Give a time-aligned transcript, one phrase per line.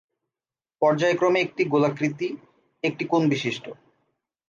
[0.81, 2.27] পর্যায়ক্রমে একটি গোলাকৃতি
[2.83, 3.65] একটি কোণ-বিশিষ্ট।